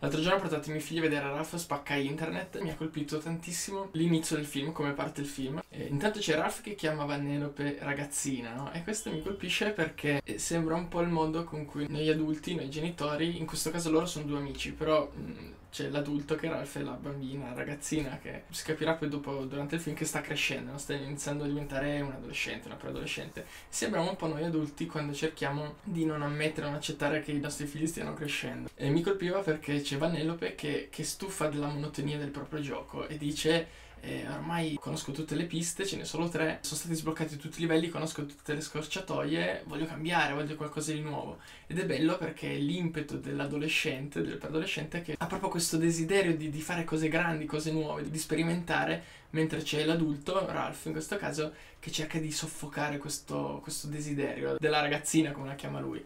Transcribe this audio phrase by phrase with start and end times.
[0.00, 3.18] L'altro giorno ho portato i miei figli a vedere Ralph spacca internet, mi ha colpito
[3.18, 5.60] tantissimo l'inizio del film, come parte il film.
[5.68, 8.72] E intanto c'è Ralph che chiama Vanellope ragazzina, no?
[8.72, 12.70] E questo mi colpisce perché sembra un po' il modo con cui noi adulti, noi
[12.70, 16.82] genitori, in questo caso loro sono due amici, però mh, c'è l'adulto che Ralph e
[16.82, 20.72] la bambina, la ragazzina che si capirà poi dopo durante il film che sta crescendo,
[20.72, 20.78] no?
[20.78, 23.44] sta iniziando a diventare un adolescente, una preadolescente.
[23.68, 27.66] Sembriamo un po' noi adulti quando cerchiamo di non ammettere, non accettare che i nostri
[27.66, 28.70] figli stiano crescendo.
[28.74, 33.16] E mi colpiva perché c'è Vanellope che, che stufa della monotonia del proprio gioco e
[33.18, 37.58] dice eh, ormai conosco tutte le piste, ce ne sono tre, sono stati sbloccati tutti
[37.58, 41.38] i livelli, conosco tutte le scorciatoie, voglio cambiare, voglio qualcosa di nuovo.
[41.66, 46.60] Ed è bello perché l'impeto dell'adolescente, del preadolescente, che ha proprio questo desiderio di, di
[46.60, 51.90] fare cose grandi, cose nuove, di sperimentare, mentre c'è l'adulto, Ralph in questo caso, che
[51.90, 56.04] cerca di soffocare questo, questo desiderio della ragazzina, come la chiama lui.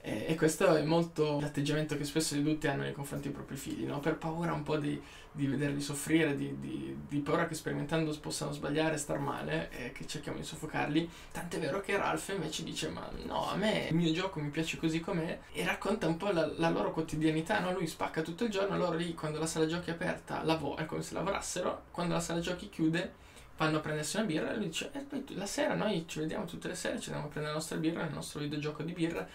[0.00, 3.56] E, e, questo è molto l'atteggiamento che spesso gli adulti hanno nei confronti dei propri
[3.56, 3.98] figli, no?
[3.98, 5.00] per paura un po' di,
[5.32, 10.06] di vederli soffrire, di, di, di, paura che sperimentando possano sbagliare, star male e che
[10.06, 11.10] cerchiamo di soffocarli.
[11.32, 14.76] Tant'è vero che Ralph invece dice: Ma no, a me il mio gioco mi piace
[14.76, 17.58] così com'è e racconta un po' la, la loro quotidianità.
[17.58, 17.72] No?
[17.72, 20.86] Lui spacca tutto il giorno, loro lì quando la sala giochi è aperta lavora, è
[20.86, 24.66] come se lavorassero, quando la sala giochi chiude vanno a prendersi una birra e lui
[24.66, 27.30] dice: E eh, poi la sera noi ci vediamo tutte le sere, ci andiamo a
[27.30, 29.28] prendere la nostra birra nel nostro videogioco di birra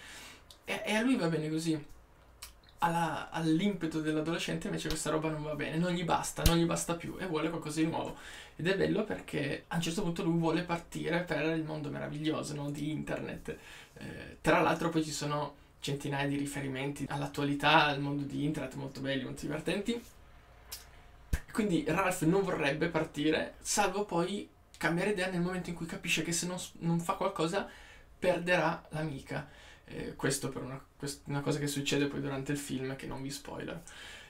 [0.64, 1.92] e, a lui va bene così.
[2.78, 6.94] Alla, all'impeto dell'adolescente invece questa roba non va bene, non gli basta, non gli basta
[6.94, 8.16] più e vuole qualcosa di nuovo.
[8.56, 12.54] Ed è bello perché a un certo punto lui vuole partire per il mondo meraviglioso
[12.54, 12.70] no?
[12.70, 13.56] di internet.
[13.94, 19.00] Eh, tra l'altro poi ci sono centinaia di riferimenti all'attualità, al mondo di internet molto
[19.00, 20.02] belli, molto divertenti.
[21.52, 26.32] Quindi Ralph non vorrebbe partire, salvo poi cambiare idea nel momento in cui capisce che
[26.32, 27.68] se non, non fa qualcosa
[28.18, 29.48] perderà l'amica.
[29.86, 33.22] Eh, questo per una, quest- una, cosa che succede poi durante il film che non
[33.22, 33.82] vi spoiler.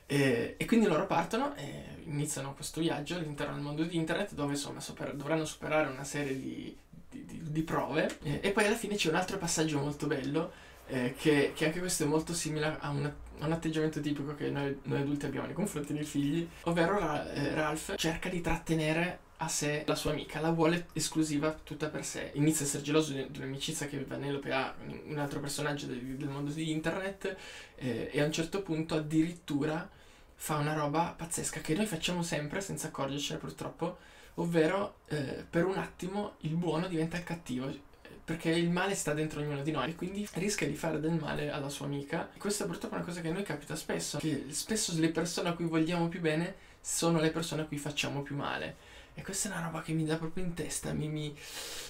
[0.06, 4.52] E, e quindi loro partono e iniziano questo viaggio all'interno del mondo di internet dove
[4.52, 6.76] insomma super- dovranno superare una serie di,
[7.08, 10.52] di, di, di prove e, e, poi alla fine c'è un altro passaggio molto bello
[10.86, 14.50] eh, che, che, anche questo è molto simile a, una, a un atteggiamento tipico che
[14.50, 19.20] noi, noi, adulti abbiamo nei confronti dei figli, ovvero Ra- eh, Ralph cerca di trattenere
[19.38, 22.30] a sé la sua amica, la vuole esclusiva tutta per sé.
[22.34, 24.74] Inizia a essere geloso di, un'amicizia che Vanellope ha
[25.06, 27.36] un altro personaggio del, del mondo di internet
[27.76, 29.88] eh, e a un certo punto addirittura
[30.36, 33.98] fa una roba pazzesca che noi facciamo sempre senza accorgercene purtroppo,
[34.34, 37.92] ovvero eh, per un attimo il buono diventa il cattivo
[38.24, 41.68] perché il male sta dentro ognuno di noi, quindi rischia di fare del male alla
[41.68, 42.30] sua amica.
[42.32, 45.50] E questa purtroppo è una cosa che a noi capita spesso, che spesso le persone
[45.50, 48.76] a cui vogliamo più bene sono le persone a cui facciamo più male.
[49.14, 51.08] E questa è una roba che mi dà proprio in testa, mi...
[51.08, 51.36] mi...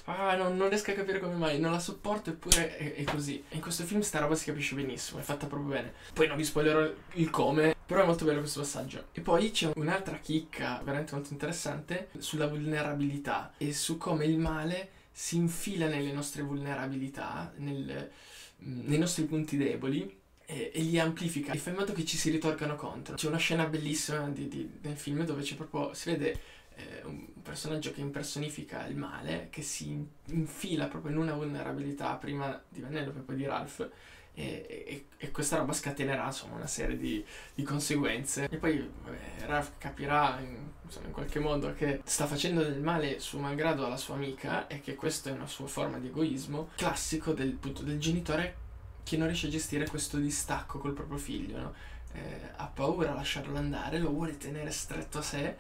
[0.05, 3.43] Ah, non, non, riesco a capire come mai, non la sopporto eppure è, è, così.
[3.51, 5.95] In questo film sta roba si capisce benissimo, è fatta proprio bene.
[6.13, 9.07] Poi non vi spoilerò il come, però è molto bello questo passaggio.
[9.13, 14.91] E poi c'è un'altra chicca veramente molto interessante sulla vulnerabilità e su come il male
[15.11, 18.11] si infila nelle nostre vulnerabilità, nel,
[18.59, 22.31] nei nostri punti deboli e, e, li amplifica e fa in modo che ci si
[22.31, 23.15] ritorcano contro.
[23.15, 26.41] C'è una scena bellissima di, di, nel film dove c'è proprio, si vede
[26.77, 32.61] eh, un personaggio che impersonifica il male, che si infila proprio in una vulnerabilità prima
[32.69, 33.91] di Vanellope e poi di Ralph.
[34.37, 37.25] E, e, e, questa roba scatenerà insomma una serie di,
[37.55, 42.65] di conseguenze e poi vabbè, Ralph capirà in, insomma, in, qualche modo che sta facendo
[42.65, 46.09] del male suo malgrado alla sua amica e che questa è una sua forma di
[46.09, 48.57] egoismo classico del, appunto, del genitore
[49.05, 51.75] che non riesce a gestire questo distacco col proprio figlio no?
[52.15, 55.57] eh, ha paura a lasciarlo andare lo vuole tenere stretto a sé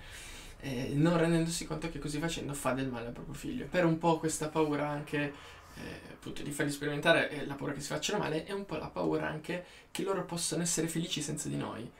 [0.64, 3.66] eh, non rendendosi conto che così facendo fa del male al proprio figlio.
[3.66, 5.32] Per un po' questa paura anche
[5.74, 8.76] eh, appunto di farli sperimentare eh, la paura che si facciano male e un po'
[8.76, 11.90] la paura anche che loro possano essere felici senza di noi.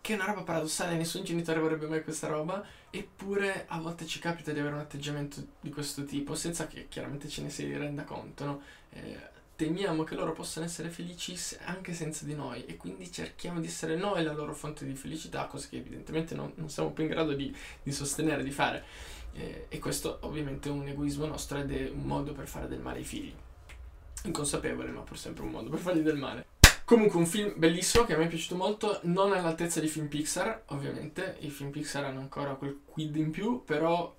[0.00, 4.20] Che è una roba paradossale, nessun genitore vorrebbe mai questa roba, eppure a volte ci
[4.20, 8.04] capita di avere un atteggiamento di questo tipo, senza che chiaramente ce ne si renda
[8.04, 8.62] conto, no?
[8.90, 9.18] Eh,
[9.56, 13.96] temiamo che loro possano essere felici anche senza di noi e quindi cerchiamo di essere
[13.96, 17.32] noi la loro fonte di felicità, cosa che evidentemente non, non siamo più in grado
[17.32, 18.84] di, di sostenere, di fare.
[19.32, 22.80] Eh, e questo ovviamente è un egoismo nostro ed è un modo per fare del
[22.80, 23.34] male ai figli.
[24.24, 26.46] Inconsapevole, ma pur sempre un modo per fargli del male.
[26.84, 30.64] Comunque un film bellissimo che a me è piaciuto molto, non all'altezza di film Pixar,
[30.66, 34.14] ovviamente, i film Pixar hanno ancora quel quid in più, però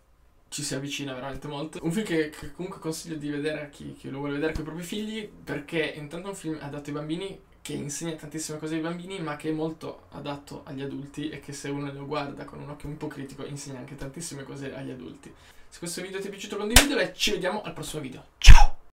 [0.49, 1.79] ci si avvicina veramente molto.
[1.81, 4.61] Un film che, che comunque consiglio di vedere a chi, chi, lo vuole vedere con
[4.61, 8.75] i propri figli, perché intanto è un film adatto ai bambini che insegna tantissime cose
[8.75, 12.45] ai bambini, ma che è molto adatto agli adulti e che se uno lo guarda
[12.45, 15.33] con un occhio un po' critico insegna anche tantissime cose agli adulti.
[15.69, 18.23] Se questo video ti è piaciuto condividilo e ci vediamo al prossimo video.
[18.37, 18.76] Ciao!